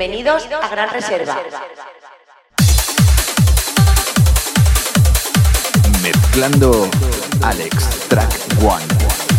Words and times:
Bienvenidos 0.00 0.48
a 0.62 0.68
Gran 0.68 0.88
Reserva. 0.88 1.42
Mezclando 6.02 6.88
Alex 7.42 8.08
Track 8.08 8.32
One. 8.62 9.29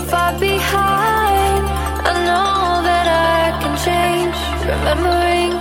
far 0.00 0.32
behind. 0.38 1.64
I 2.08 2.12
know 2.26 2.82
that 2.88 3.06
I 3.06 3.52
can 3.60 3.74
change. 3.86 4.36
Remembering 4.72 5.52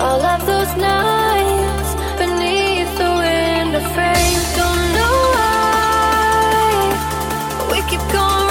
all 0.00 0.22
of 0.34 0.40
those 0.46 0.72
nights 0.76 1.90
beneath 2.18 2.92
the 2.98 3.10
window 3.24 3.84
frame. 3.94 4.40
Don't 4.60 4.84
know 4.98 5.18
why 5.36 6.70
we 7.70 7.78
keep 7.90 8.04
going. 8.12 8.41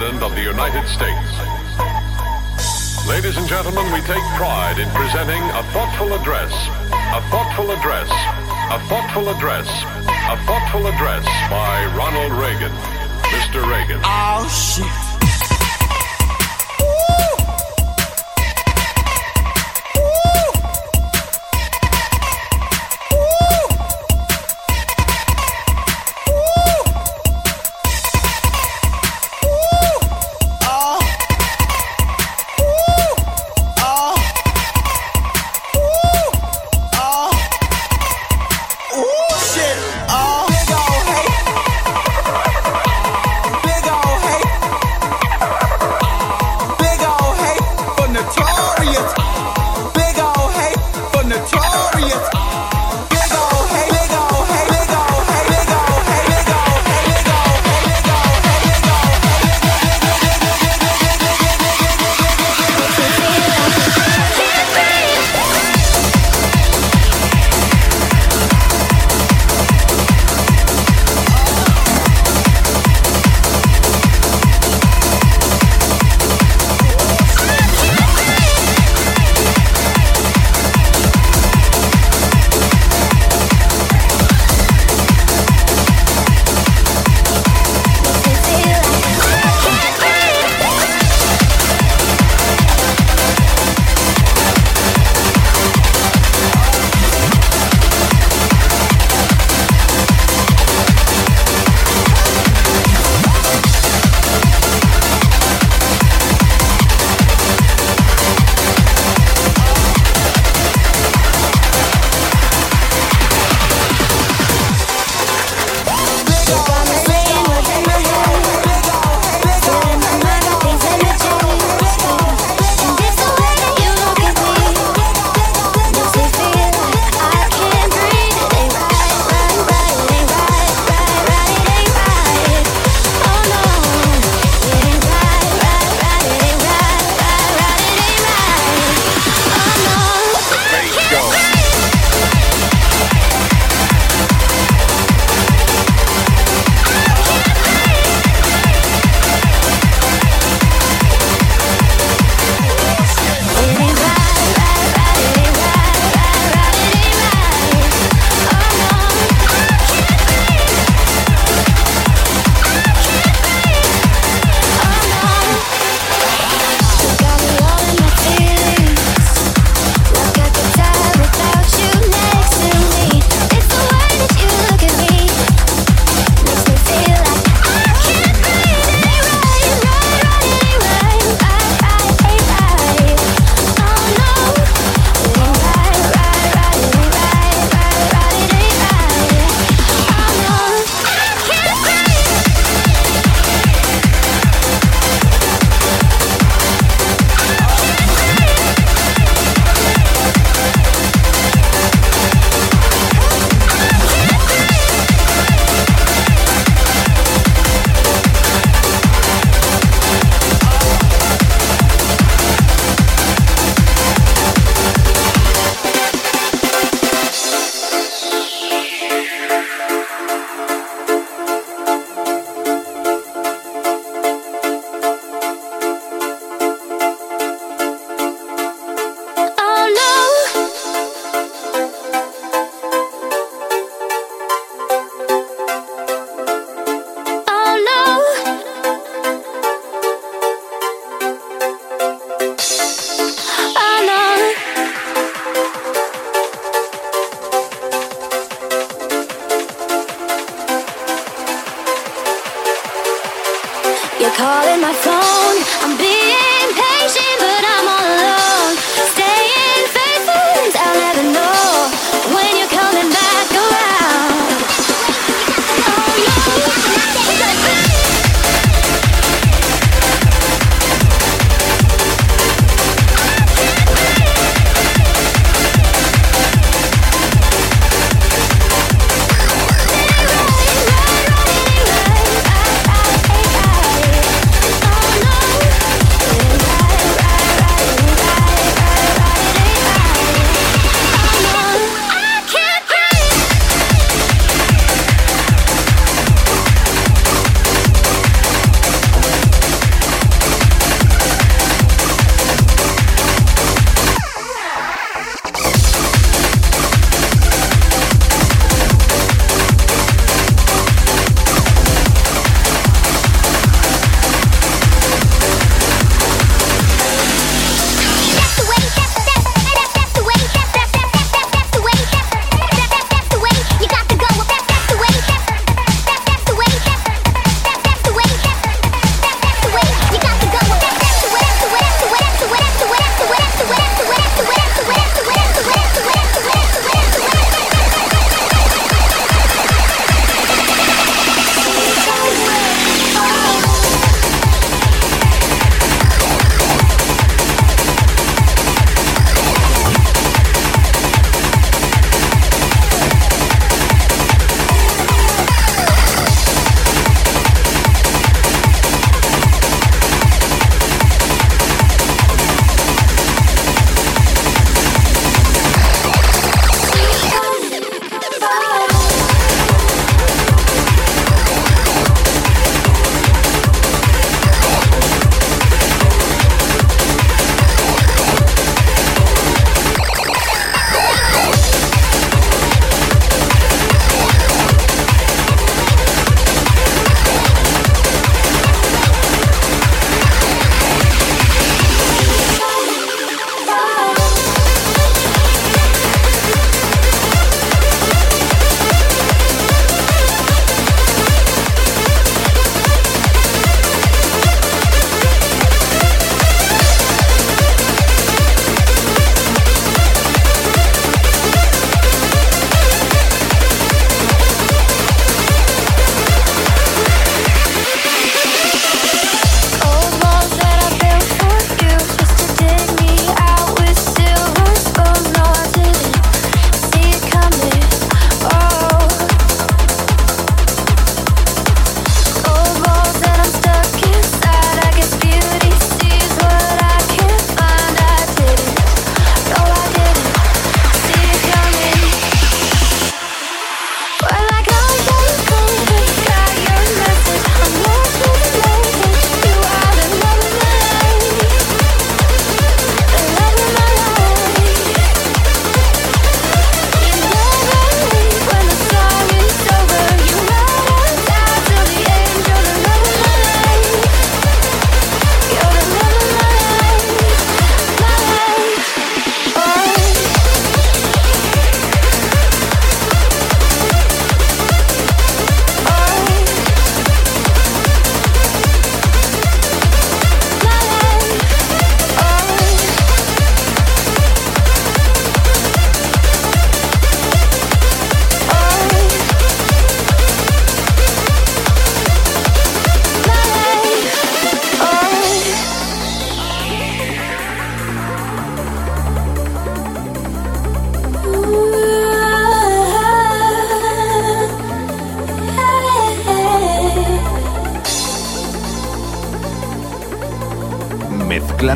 President 0.00 0.22
of 0.24 0.34
the 0.34 0.40
United 0.40 0.88
States. 0.88 1.30
Ladies 3.06 3.36
and 3.36 3.46
gentlemen, 3.46 3.84
we 3.92 4.00
take 4.00 4.24
pride 4.40 4.78
in 4.78 4.88
presenting 4.96 5.42
a 5.50 5.62
thoughtful 5.74 6.14
address, 6.14 6.50
a 6.90 7.20
thoughtful 7.28 7.70
address, 7.70 8.08
a 8.08 8.80
thoughtful 8.88 9.28
address, 9.28 9.68
a 9.68 10.38
thoughtful 10.46 10.86
address 10.86 11.26
by 11.50 11.84
Ronald 11.94 12.32
Reagan. 12.32 12.72
Mr. 13.28 13.60
Reagan. 13.70 14.00
Oh, 14.02 14.48
shit. 14.48 15.09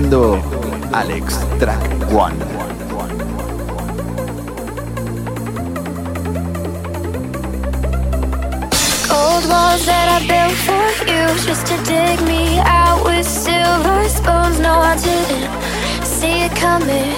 Mezclando 0.05 0.43
Alex 0.93 1.37
Trackone. 1.59 2.45
Old 9.11 9.45
walls 9.49 9.87
that 9.87 10.09
I 10.11 10.21
built 10.29 10.57
for 10.67 10.88
you 11.11 11.25
just 11.47 11.67
to 11.69 11.77
dig 11.85 12.21
me 12.27 12.59
out 12.61 13.03
with 13.05 13.27
silver 13.27 14.09
spoons. 14.09 14.61
No, 14.61 14.81
I 14.81 14.97
didn't 14.97 15.51
see 16.05 16.45
it 16.45 16.55
coming. 16.57 17.17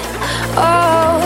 Oh, 0.55 1.19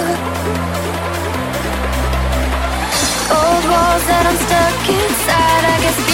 old 3.30 3.64
walls 3.70 4.04
that 4.10 4.26
I'm 4.30 4.38
stuck 4.48 4.90
inside. 4.90 5.64
I 5.66 5.78
guess 5.82 6.11